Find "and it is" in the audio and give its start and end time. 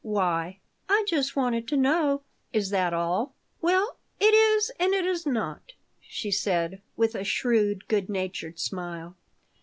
4.79-5.27